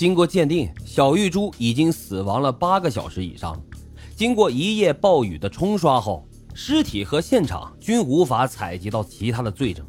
[0.00, 3.62] 经过鉴定，小玉珠已经死亡了八个小时以上。
[4.16, 9.84] 经过一夜暴雨的冲刷后，尸体和现场均无法采集到其他的罪证。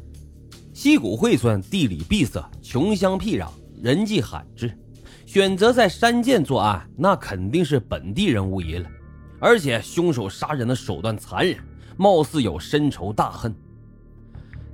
[0.74, 3.48] 西谷会村地理闭塞，穷乡僻壤，
[3.82, 4.78] 人迹罕至，
[5.24, 8.90] 选择在山涧作案，那肯定是本地人无疑了。
[9.40, 11.56] 而且凶手杀人的手段残忍，
[11.96, 13.54] 貌似有深仇大恨。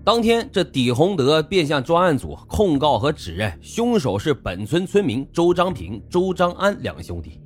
[0.09, 7.39] 当天，这李洪德便向专案组控告和指认凶手是本村村民周章平、周章安两兄弟。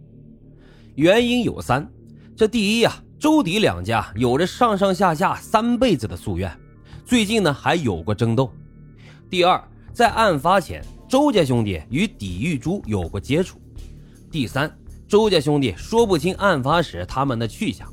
[0.95, 1.91] 原因有三：
[2.37, 6.56] 这第一呀，周底两家有着上上下下三辈子的夙愿，
[7.05, 8.48] 最近呢还有过争斗；
[9.29, 9.61] 第二，
[9.92, 13.56] 在案发前，周家兄弟与李玉珠有过接触；
[14.31, 14.73] 第三，
[15.09, 17.92] 周家兄弟说不清案发时他们的去向。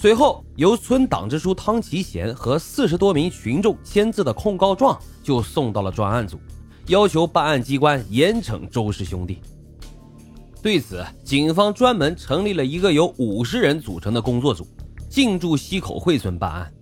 [0.00, 6.38] 随后，由村党支书汤其贤和四十多名群众签字的控告状就送到了专案组，
[6.86, 9.40] 要求办案机关严惩周氏兄弟。
[10.62, 14.64] 对此，警方专门成立了一个由五十人组成的工作组，
[15.10, 16.72] 进驻西口会村办案。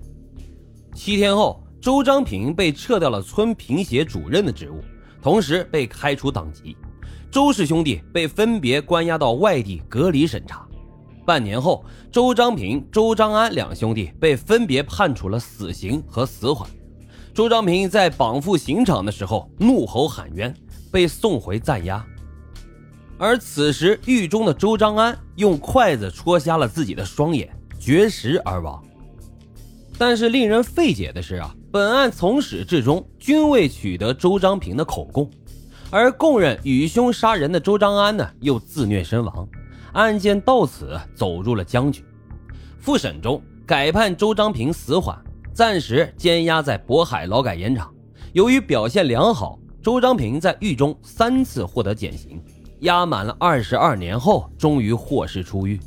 [0.94, 4.84] 七天后，周章平被撤掉了村评协主任的职务，
[5.22, 6.76] 同时被开除党籍。
[7.30, 10.65] 周氏兄弟被分别关押到外地隔离审查。
[11.26, 16.70] 半年后，周章平、周章安两兄弟被分别判处了死刑和死缓。
[17.34, 20.54] 周章平在绑赴刑场的时候怒吼喊冤，
[20.92, 22.06] 被送回暂押。
[23.18, 28.80] 而此时，狱中的周章安用筷子戳瞎了自己的双眼，绝食而亡。
[29.98, 35.28] 但是令人费解的是啊，本案从始至终均未取得周章平的口供，
[35.90, 39.48] 而供认与凶杀人的周章安呢，又自虐身亡。
[39.96, 42.04] 案件到此走入了僵局。
[42.78, 45.18] 复审中改判周章平死缓，
[45.54, 47.92] 暂时监押在渤海劳改严场。
[48.34, 52.38] 由于表现良好，周章平在狱中三次获得减刑，
[52.80, 55.80] 押满了二十二年后，终于获释出狱。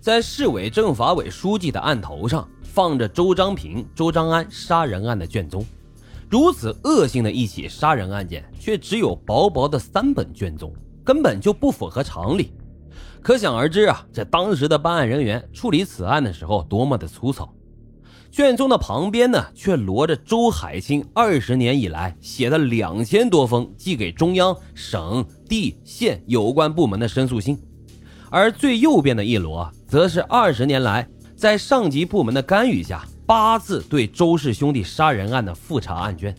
[0.00, 5.66] 在市委政法委书记的案头上放着周章平、周章安杀人案的卷宗。
[6.28, 10.72] 如此恶性的一起杀人案件，却只有薄薄的三本卷宗，
[11.04, 12.52] 根本就不符合常理。
[13.22, 17.52] 可想而知啊，这当时的办案人员处理此案的时候多么的粗糙。
[18.30, 27.58] 卷宗的旁边呢，却摞着周海清二十年以来写的两千多封寄给中央、省、地、县有关部门的申诉信，
[28.30, 36.32] 而最右边的一摞，则是二十年来在上级部门的干预下八次对周氏兄弟杀人案的复查案卷。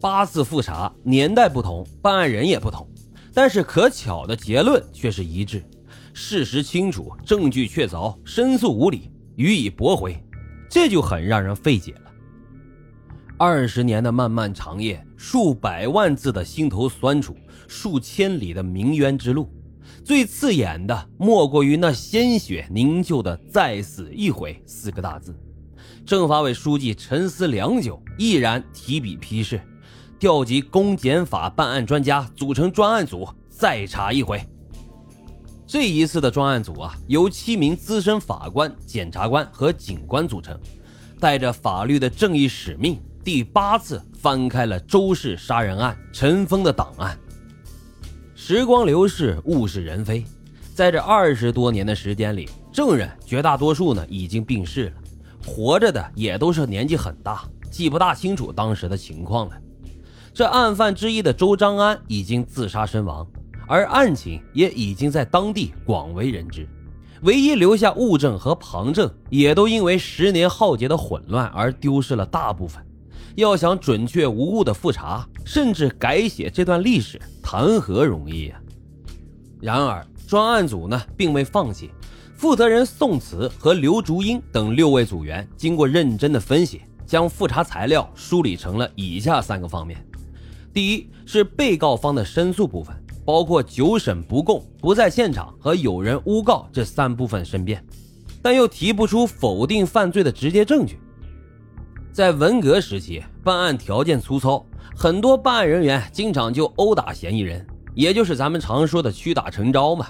[0.00, 2.84] 八次复查，年代不同，办案人也不同。
[3.34, 5.64] 但是可巧的结论却是一致，
[6.12, 10.22] 事实清楚，证据确凿，申诉无理，予以驳回，
[10.68, 12.12] 这就很让人费解了。
[13.38, 17.34] 二十年的漫漫长夜，数百万字的心头酸楚，
[17.66, 19.50] 数千里的鸣冤之路，
[20.04, 25.34] 最刺眼的莫过于那鲜血凝就的“再死一回”四个大字。
[26.04, 29.60] 政法委书记沉思良久，毅然提笔批示。
[30.22, 34.40] 调集公检法办案专家组成专案组，再查一回。
[35.66, 40.56] 这一次的专案组啊，由七名资深法官、检察官和警官组成，
[41.18, 47.18] 带着法律的正义使命，第八次翻开了周氏杀人案尘封的档案。
[48.36, 50.24] 时光流逝，物是人非，
[50.72, 54.92] 在这二十多年的时间里，证人绝大多数呢已经病逝了，
[55.44, 59.58] 活着的也都是年纪很大，记不大清楚当时的情况了。
[60.34, 63.26] 这案犯之一的周章安已经自杀身亡，
[63.68, 66.66] 而案情也已经在当地广为人知，
[67.20, 72.82] 唯一留下物证和旁证也都因为十年浩劫的混乱而丢失了大部分。
[73.36, 78.58] 要想准确无误的复查，甚至改写这段历史，谈何容易呀！
[79.60, 81.90] 然而，专案组呢并未放弃，
[82.34, 90.02] 负责人宋慈和刘竹英等六位组员经过认真的分析，将复查材料梳理成了以下三个方面。
[90.72, 97.84] 第一是被告方的申诉部分，包括九审不供、不在现场和有人诬告这三部分申辩，
[98.40, 100.98] 但又提不出否定犯罪的直接证据。
[102.10, 104.64] 在文革时期，办案条件粗糙，
[104.96, 110.06] 很多办案人员经常就殴打嫌疑人，也就是咱们常说的屈打成招嘛。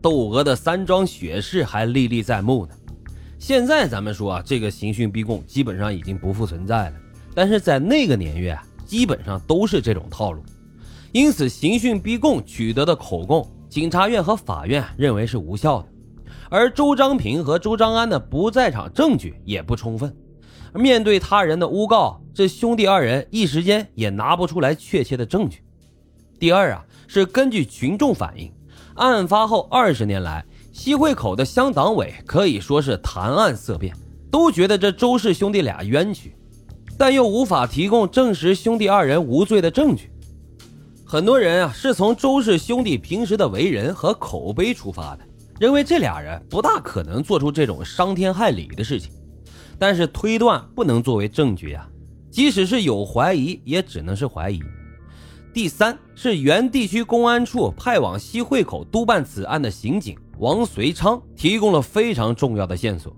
[0.00, 2.74] 窦娥的三桩血誓还历历在目呢。
[3.38, 6.96] 现在咱们说啊，这个刑讯逼供基本上已经不复存在了，
[7.34, 8.64] 但是在那个年月啊。
[8.90, 10.42] 基本上都是这种套路，
[11.12, 15.88] 因此刑讯逼供取得的口供，警察院和法院认为是无效的，
[16.50, 20.12] 而周章平和周章安的不在场证据也不充分。
[20.74, 25.62] 面对他人的诬告，这兄弟二人一时间也拿不出来确切的证据。
[26.40, 28.52] 第二啊，是根据群众反映，
[28.96, 33.94] 案发后二十年来，西汇口的乡党委可以说是谈案色变，
[34.32, 36.34] 都觉得这周氏兄弟俩冤屈，
[37.00, 40.10] 但又无法提供证实兄弟二人无罪的证据。
[41.02, 45.20] 很多人啊，是从周氏兄弟平时的为人和口碑出发的，
[45.58, 49.10] 认为这俩人不大可能做出这种伤天害理的事情。
[49.78, 51.88] 但是推断不能作为证据呀，
[52.30, 54.60] 即使是有怀疑，也只能是怀疑。
[55.54, 63.16] 第三是原地区公安处派往西汇口督办此案的刑警王随昌提供了非常重要的线索。